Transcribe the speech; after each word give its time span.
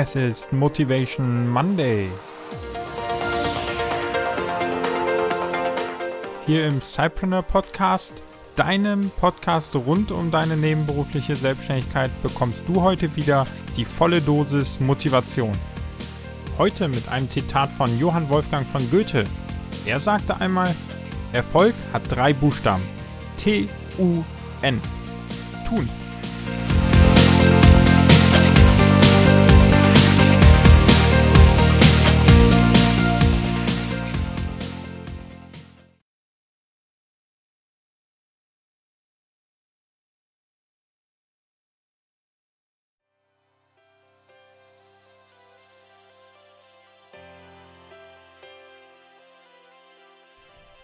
Es 0.00 0.14
ist 0.14 0.52
Motivation 0.52 1.48
Monday. 1.50 2.08
Hier 6.46 6.68
im 6.68 6.80
Cypreneur 6.80 7.42
Podcast, 7.42 8.12
deinem 8.54 9.10
Podcast 9.18 9.74
rund 9.74 10.12
um 10.12 10.30
deine 10.30 10.56
nebenberufliche 10.56 11.34
Selbstständigkeit, 11.34 12.12
bekommst 12.22 12.62
du 12.68 12.80
heute 12.80 13.16
wieder 13.16 13.44
die 13.76 13.84
volle 13.84 14.20
Dosis 14.20 14.78
Motivation. 14.78 15.50
Heute 16.58 16.86
mit 16.86 17.08
einem 17.08 17.28
Zitat 17.28 17.72
von 17.72 17.98
Johann 17.98 18.28
Wolfgang 18.28 18.64
von 18.68 18.88
Goethe. 18.92 19.24
Er 19.84 19.98
sagte 19.98 20.40
einmal, 20.40 20.76
Erfolg 21.32 21.74
hat 21.92 22.02
drei 22.08 22.32
Buchstaben. 22.32 22.84
T-U-N. 23.36 24.80
Tun. 25.68 25.88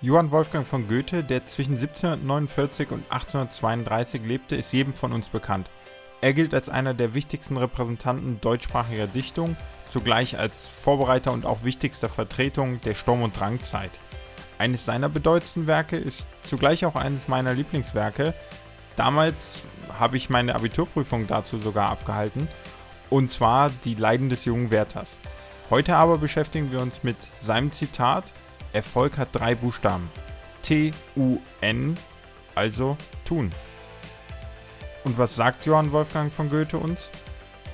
Johann 0.00 0.30
Wolfgang 0.32 0.66
von 0.66 0.86
Goethe, 0.88 1.24
der 1.24 1.46
zwischen 1.46 1.76
1749 1.76 2.90
und 2.90 3.04
1832 3.10 4.22
lebte, 4.24 4.56
ist 4.56 4.72
jedem 4.72 4.94
von 4.94 5.12
uns 5.12 5.28
bekannt. 5.28 5.70
Er 6.20 6.34
gilt 6.34 6.54
als 6.54 6.68
einer 6.68 6.94
der 6.94 7.14
wichtigsten 7.14 7.56
Repräsentanten 7.56 8.40
deutschsprachiger 8.40 9.06
Dichtung, 9.06 9.56
zugleich 9.86 10.38
als 10.38 10.68
Vorbereiter 10.68 11.32
und 11.32 11.46
auch 11.46 11.64
wichtigster 11.64 12.08
Vertretung 12.08 12.80
der 12.82 12.94
Sturm- 12.94 13.22
und 13.22 13.38
Drangzeit. 13.38 13.92
Eines 14.58 14.84
seiner 14.84 15.08
bedeutendsten 15.08 15.66
Werke 15.66 15.96
ist 15.96 16.26
zugleich 16.42 16.84
auch 16.84 16.96
eines 16.96 17.28
meiner 17.28 17.54
Lieblingswerke. 17.54 18.34
Damals 18.96 19.66
habe 19.98 20.16
ich 20.16 20.30
meine 20.30 20.54
Abiturprüfung 20.54 21.26
dazu 21.26 21.58
sogar 21.58 21.90
abgehalten, 21.90 22.48
und 23.10 23.30
zwar 23.30 23.70
Die 23.84 23.94
Leiden 23.94 24.28
des 24.28 24.44
jungen 24.44 24.70
Werthers. 24.70 25.16
Heute 25.70 25.96
aber 25.96 26.18
beschäftigen 26.18 26.72
wir 26.72 26.80
uns 26.80 27.02
mit 27.02 27.16
seinem 27.40 27.72
Zitat 27.72 28.32
Erfolg 28.74 29.16
hat 29.16 29.28
drei 29.32 29.54
Buchstaben. 29.54 30.10
T-U-N, 30.62 31.96
also 32.54 32.96
tun. 33.24 33.52
Und 35.04 35.16
was 35.16 35.36
sagt 35.36 35.64
Johann 35.64 35.92
Wolfgang 35.92 36.32
von 36.32 36.50
Goethe 36.50 36.78
uns? 36.78 37.10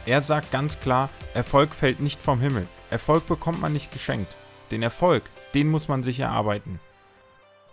Er 0.04 0.20
sagt 0.22 0.50
ganz 0.50 0.78
klar, 0.80 1.08
Erfolg 1.34 1.74
fällt 1.74 2.00
nicht 2.00 2.20
vom 2.20 2.40
Himmel. 2.40 2.66
Erfolg 2.90 3.26
bekommt 3.26 3.60
man 3.60 3.72
nicht 3.72 3.92
geschenkt. 3.92 4.32
Den 4.70 4.82
Erfolg, 4.82 5.24
den 5.54 5.68
muss 5.68 5.88
man 5.88 6.02
sich 6.02 6.20
erarbeiten. 6.20 6.80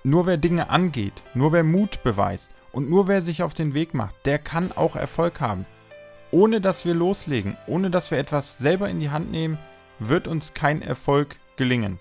Nur 0.03 0.25
wer 0.25 0.37
Dinge 0.37 0.69
angeht, 0.69 1.21
nur 1.33 1.51
wer 1.51 1.63
Mut 1.63 2.03
beweist 2.03 2.49
und 2.71 2.89
nur 2.89 3.07
wer 3.07 3.21
sich 3.21 3.43
auf 3.43 3.53
den 3.53 3.73
Weg 3.73 3.93
macht, 3.93 4.15
der 4.25 4.39
kann 4.39 4.71
auch 4.71 4.95
Erfolg 4.95 5.41
haben. 5.41 5.65
Ohne 6.31 6.61
dass 6.61 6.85
wir 6.85 6.93
loslegen, 6.93 7.57
ohne 7.67 7.89
dass 7.89 8.11
wir 8.11 8.17
etwas 8.17 8.57
selber 8.57 8.89
in 8.89 8.99
die 8.99 9.09
Hand 9.09 9.31
nehmen, 9.31 9.57
wird 9.99 10.27
uns 10.27 10.53
kein 10.53 10.81
Erfolg 10.81 11.35
gelingen. 11.55 11.99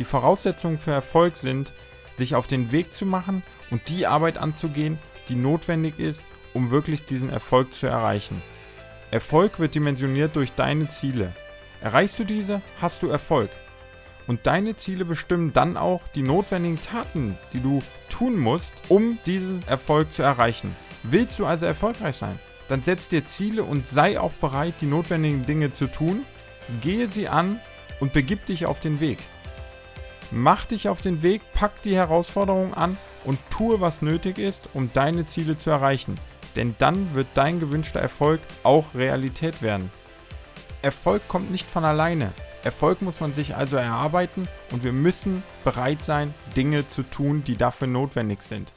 Die 0.00 0.04
Voraussetzungen 0.06 0.78
für 0.78 0.92
Erfolg 0.92 1.36
sind, 1.36 1.74
sich 2.16 2.34
auf 2.34 2.46
den 2.46 2.72
Weg 2.72 2.94
zu 2.94 3.04
machen 3.04 3.42
und 3.70 3.90
die 3.90 4.06
Arbeit 4.06 4.38
anzugehen, 4.38 4.98
die 5.28 5.34
notwendig 5.34 5.98
ist, 5.98 6.22
um 6.54 6.70
wirklich 6.70 7.04
diesen 7.04 7.28
Erfolg 7.28 7.74
zu 7.74 7.86
erreichen. 7.86 8.40
Erfolg 9.10 9.58
wird 9.58 9.74
dimensioniert 9.74 10.36
durch 10.36 10.52
deine 10.52 10.88
Ziele. 10.88 11.34
Erreichst 11.82 12.18
du 12.18 12.24
diese, 12.24 12.62
hast 12.80 13.02
du 13.02 13.08
Erfolg. 13.08 13.50
Und 14.26 14.46
deine 14.46 14.74
Ziele 14.74 15.04
bestimmen 15.04 15.52
dann 15.52 15.76
auch 15.76 16.08
die 16.14 16.22
notwendigen 16.22 16.80
Taten, 16.80 17.36
die 17.52 17.60
du 17.60 17.80
tun 18.08 18.38
musst, 18.38 18.72
um 18.88 19.18
diesen 19.26 19.62
Erfolg 19.68 20.14
zu 20.14 20.22
erreichen. 20.22 20.74
Willst 21.02 21.38
du 21.38 21.44
also 21.44 21.66
erfolgreich 21.66 22.16
sein? 22.16 22.38
Dann 22.68 22.82
setz 22.82 23.08
dir 23.08 23.26
Ziele 23.26 23.64
und 23.64 23.86
sei 23.86 24.18
auch 24.18 24.32
bereit, 24.32 24.76
die 24.80 24.86
notwendigen 24.86 25.44
Dinge 25.44 25.74
zu 25.74 25.88
tun. 25.88 26.24
Gehe 26.80 27.06
sie 27.06 27.28
an 27.28 27.60
und 27.98 28.14
begib 28.14 28.46
dich 28.46 28.64
auf 28.64 28.80
den 28.80 28.98
Weg. 29.00 29.18
Mach 30.32 30.66
dich 30.66 30.88
auf 30.88 31.00
den 31.00 31.22
Weg, 31.22 31.42
pack 31.54 31.82
die 31.82 31.96
Herausforderung 31.96 32.74
an 32.74 32.96
und 33.24 33.38
tue, 33.50 33.80
was 33.80 34.00
nötig 34.00 34.38
ist, 34.38 34.68
um 34.74 34.92
deine 34.92 35.26
Ziele 35.26 35.58
zu 35.58 35.70
erreichen. 35.70 36.18
Denn 36.56 36.74
dann 36.78 37.14
wird 37.14 37.28
dein 37.34 37.58
gewünschter 37.58 38.00
Erfolg 38.00 38.40
auch 38.62 38.94
Realität 38.94 39.62
werden. 39.62 39.90
Erfolg 40.82 41.26
kommt 41.28 41.50
nicht 41.50 41.66
von 41.66 41.84
alleine. 41.84 42.32
Erfolg 42.62 43.02
muss 43.02 43.20
man 43.20 43.34
sich 43.34 43.56
also 43.56 43.76
erarbeiten 43.76 44.46
und 44.70 44.84
wir 44.84 44.92
müssen 44.92 45.42
bereit 45.64 46.04
sein, 46.04 46.34
Dinge 46.56 46.86
zu 46.86 47.02
tun, 47.02 47.42
die 47.44 47.56
dafür 47.56 47.88
notwendig 47.88 48.42
sind. 48.42 48.72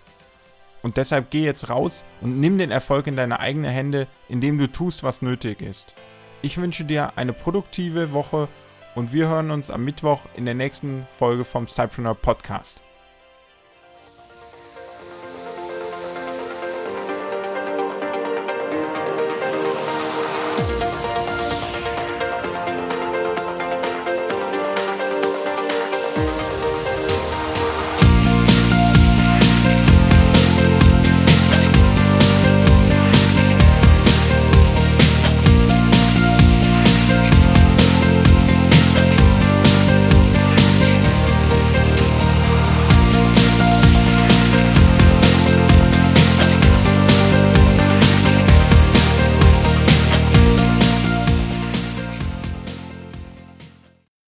Und 0.81 0.97
deshalb 0.97 1.29
geh 1.29 1.43
jetzt 1.43 1.69
raus 1.69 2.03
und 2.21 2.39
nimm 2.39 2.57
den 2.57 2.71
Erfolg 2.71 3.07
in 3.07 3.15
deine 3.15 3.39
eigenen 3.39 3.71
Hände, 3.71 4.07
indem 4.27 4.57
du 4.57 4.71
tust, 4.71 5.03
was 5.03 5.21
nötig 5.21 5.61
ist. 5.61 5.93
Ich 6.41 6.57
wünsche 6.57 6.83
dir 6.83 7.13
eine 7.15 7.31
produktive 7.31 8.11
Woche 8.11 8.49
und 8.95 9.13
wir 9.13 9.27
hören 9.27 9.51
uns 9.51 9.69
am 9.69 9.83
Mittwoch 9.83 10.21
in 10.35 10.45
der 10.45 10.53
nächsten 10.53 11.07
Folge 11.11 11.45
vom 11.45 11.67
Cypreneur 11.67 12.15
Podcast. 12.15 12.79